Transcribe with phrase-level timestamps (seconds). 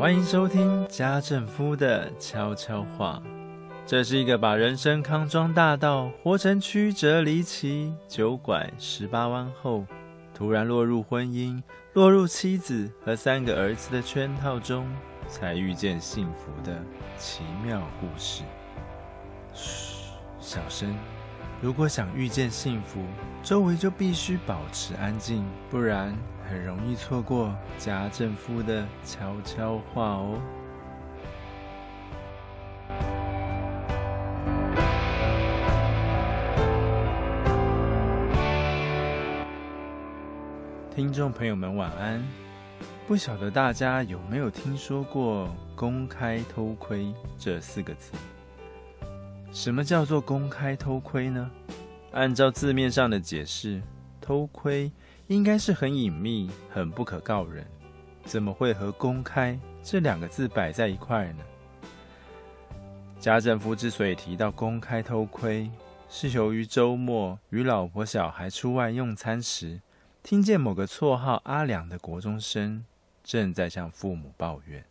[0.00, 3.22] 欢迎收听家政夫的悄悄话。
[3.84, 9.84] 这是一个把人生康庄大道活成曲折离奇、九拐十八弯后，
[10.32, 14.90] 突然落入婚姻、落入妻子和三个儿子的圈套中，
[15.28, 16.82] 才遇见幸福的
[17.18, 18.42] 奇妙故事。
[19.52, 20.96] 嘘，小声。
[21.62, 23.04] 如果想遇见幸福，
[23.42, 26.16] 周围就必须保持安静，不然
[26.48, 30.40] 很容易错过家政夫的悄悄话哦。
[40.94, 42.26] 听众朋友们，晚安。
[43.06, 48.12] 不晓得大家有没有听说过“公开偷窥”这四个字？
[49.52, 51.50] 什么叫做公开偷窥呢？
[52.12, 53.80] 按照字面上的解释，
[54.20, 54.90] 偷窥
[55.28, 57.64] 应该是很隐秘、很不可告人，
[58.24, 61.44] 怎么会和公开这两个字摆在一块呢？
[63.20, 65.70] 家政夫之所以提到公开偷窥，
[66.08, 69.80] 是由于周末与老婆小孩出外用餐时，
[70.22, 72.84] 听见某个绰号阿良的国中生
[73.22, 74.84] 正在向父母抱怨。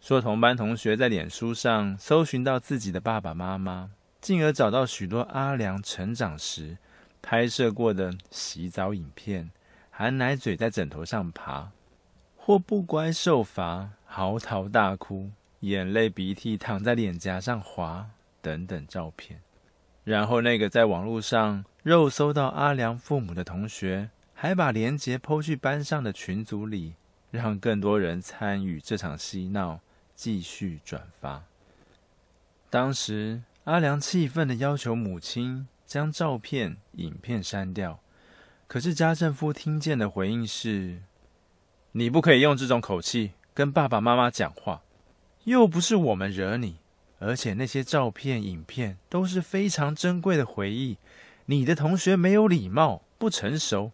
[0.00, 3.90] 说同班同学在脸书上搜寻到自己的爸爸妈妈，
[4.22, 6.78] 进而找到许多阿良成长时
[7.20, 9.50] 拍摄过的洗澡影片，
[9.90, 11.72] 含奶嘴在枕头上爬，
[12.36, 18.08] 或不乖受罚、嚎啕大哭、眼泪鼻涕淌在脸颊上滑
[18.40, 19.40] 等等照片。
[20.04, 26.94] 然后那个在网络上肉搜到阿良父母的同学，还把连接 PO 去班上的群组里，
[27.30, 29.80] 让更多人参与这场嬉闹。
[30.14, 31.42] 继续转发。
[32.70, 38.00] 当时阿良气愤地要求母亲将照片、影片删掉，
[38.66, 41.02] 可是家政夫听见的回应是
[41.92, 44.82] ：“你不可以用这种口气跟爸爸妈妈讲话，
[45.44, 46.78] 又不是我们惹你，
[47.20, 50.98] 而且那些照片、影片都是非常珍贵的回忆。
[51.46, 53.92] 你的同学没有礼貌、不成熟，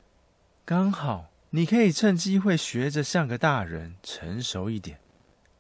[0.65, 4.99] 刚好你可以趁机会学着像个大人，成熟一点。”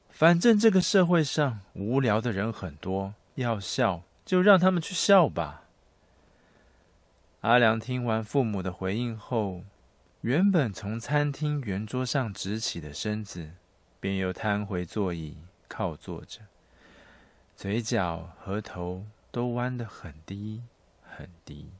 [0.08, 5.62] 反正这个社会上无聊的人很多，要笑就让他们去笑吧。
[7.40, 9.62] 阿良听完父母的回应后，
[10.22, 13.50] 原本从餐厅圆桌上直起的身子，
[14.00, 15.36] 便又瘫回座椅
[15.68, 16.40] 靠坐着，
[17.54, 20.62] 嘴角和头都弯得很低
[21.02, 21.70] 很低。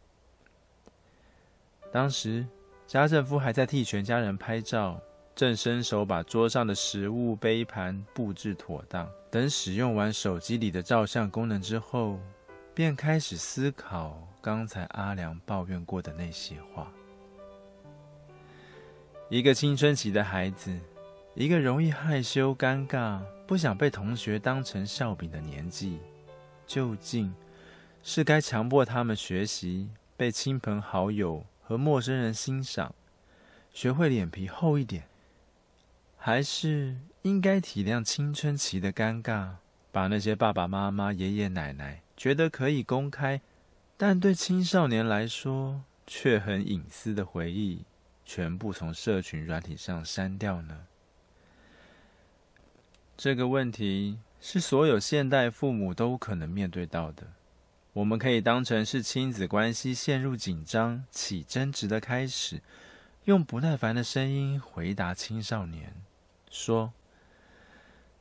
[1.91, 2.47] 当时
[2.87, 5.01] 家政夫还在替全家人拍照。
[5.39, 12.19] 正伸手把桌上的食物杯盘布置妥当，等使用完手机里的照相功能之后，
[12.75, 16.91] 便开始思考刚才阿良抱怨过的那些话。
[19.29, 20.77] 一个青春期的孩子，
[21.37, 26.01] 一个容易害羞、尴尬、不想被同学当成笑柄的年纪，
[26.67, 27.33] 究竟
[28.03, 32.93] 是该强迫他们学习被亲朋好友和陌生人欣赏，
[33.73, 35.05] 学会脸皮厚一点？
[36.19, 39.53] 还是应该体谅青春期的尴尬，
[39.91, 43.41] 把那些爸爸妈妈、爷爷奶奶觉得可以公开，
[43.97, 47.85] 但对青少年来说却很隐私的回忆，
[48.25, 50.87] 全部从社群软体上删掉呢？
[53.17, 57.29] 这个问题是所有现代父母都可能面对到的。
[57.95, 62.61] 我们可以当成是亲子关系陷入紧张、起争执的开始，
[63.25, 65.95] 用不耐烦的声音回答青少年。
[66.51, 66.93] 说：“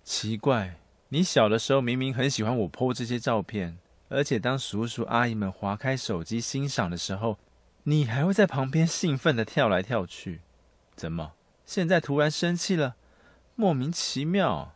[0.04, 0.80] 奇怪，
[1.10, 3.78] 你小的时候明明很喜欢我 po 这些照片，
[4.10, 7.38] 而且当叔叔阿姨们划开手机欣赏的时候，
[7.84, 10.42] 你还会在旁边兴奋的跳来跳去。
[10.96, 11.34] 怎么
[11.66, 12.96] 现在突然生气了？
[13.56, 14.74] 莫名其妙。”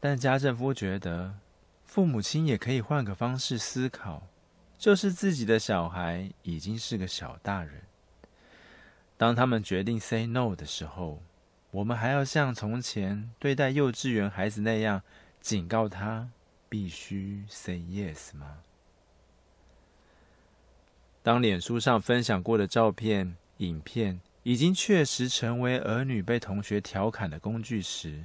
[0.00, 1.34] 但家政夫觉得，
[1.84, 4.26] 父母亲也可以换个方式思考，
[4.76, 7.82] 就是自己的小孩已经是个小大人，
[9.16, 11.22] 当他们决定 say no 的时候。
[11.72, 15.02] 我们还要像从前对待幼稚园孩子那样
[15.40, 16.28] 警告他
[16.68, 18.58] 必须 say yes 吗？
[21.22, 28.24] 当脸书上分享过的照片、影片已经确实成为儿女被同学调侃的工具时，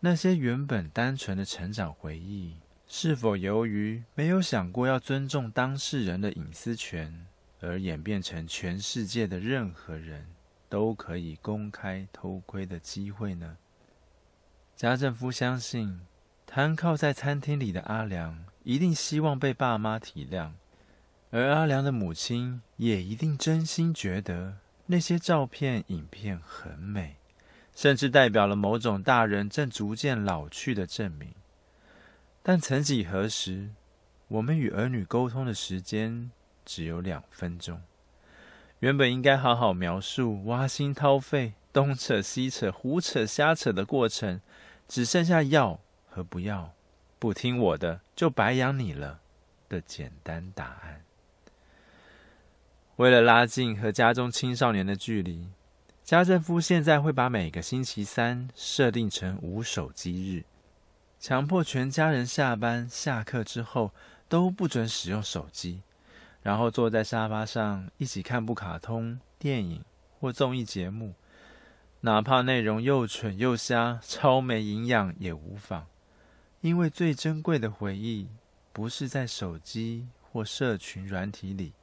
[0.00, 2.54] 那些原本单纯的成长回忆，
[2.86, 7.26] 是否由于没有想过要尊重当事人的隐私权，
[7.60, 10.26] 而演变成全世界的任何人
[10.70, 13.58] 都可以公开偷窥的机会呢？
[14.76, 16.00] 家政夫相信，
[16.46, 20.52] 瘫靠在餐厅里的阿良一定希望被爸妈体谅，
[21.30, 27.16] 而阿良的母亲也一定真心觉得那些照片、影片很美，
[27.74, 31.34] 甚至代表了某种大人正逐渐老去的证明。
[32.42, 33.70] 但曾几何时，
[34.28, 36.30] 我们与儿女沟通的时间
[36.64, 37.82] 只有两分钟，
[38.80, 44.40] 原本应该好好描述、挖心掏肺、东扯西扯、胡扯瞎扯的过程，
[44.88, 46.72] 只剩下要和不要，
[47.18, 49.20] 不听我的就白养你了
[49.68, 51.04] 的简单答案。
[52.96, 55.48] 为了拉近和家中青少年的距离，
[56.02, 60.44] 家政夫现在会把每个星期三设定成无手机日，
[61.18, 63.92] 强迫全家人下班下课之后
[64.28, 65.82] 都不准使用手机，
[66.42, 69.84] 然后坐在沙发上一起看部卡通、电影
[70.18, 71.14] 或综艺节目，
[72.00, 75.86] 哪怕内容又蠢又瞎、超没营养也无妨，
[76.60, 78.28] 因为最珍贵的回忆
[78.72, 81.74] 不是在手机或社群软体里。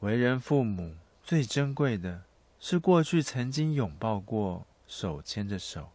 [0.00, 2.22] 为人父母最珍贵的
[2.58, 5.90] 是过去曾经拥抱过、手牵着手，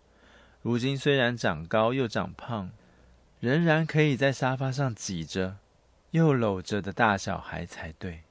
[0.62, 2.70] 如今虽然长高又长胖，
[3.40, 5.58] 仍然可以在沙发上挤着
[6.12, 8.22] 又搂着的大小孩才对。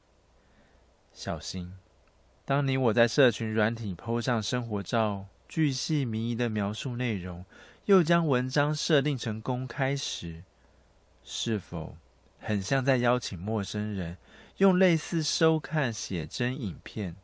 [1.12, 1.74] 小心，
[2.44, 7.44] 当你我在社群软体 PO 上生活照，巨细靡遗的描述内容，
[7.86, 10.44] 又将文章设定成公开时，
[11.24, 11.96] 是否
[12.38, 14.16] 很像在邀请陌生人？
[14.58, 17.16] 用类似收看写真影片、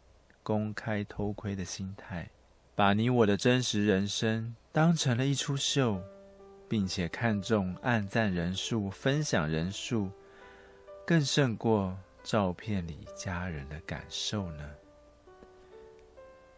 [0.43, 2.31] 公开偷窥的心态，
[2.75, 6.02] 把你我的真实人生当成了一出秀，
[6.67, 10.11] 并且看重按赞人数、分享人数，
[11.06, 14.64] 更胜过照片里家人的感受呢？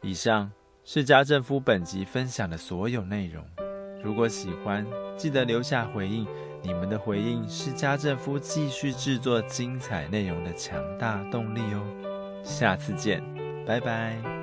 [0.00, 0.50] 以上
[0.84, 3.44] 是家政夫本集分享的所有内容。
[4.02, 4.86] 如果喜欢，
[5.16, 6.26] 记得留下回应。
[6.60, 12.42] 你们的回应是家政夫继续制作精彩内容的强大动力哦。
[12.42, 13.22] 下次见，
[13.64, 14.37] 拜拜。